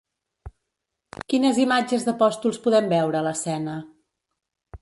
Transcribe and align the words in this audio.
Quines 1.33 1.59
imatges 1.65 2.07
d'apòstols 2.09 2.61
podem 2.65 2.91
veure 2.97 3.21
a 3.21 3.25
l'escena? 3.29 3.81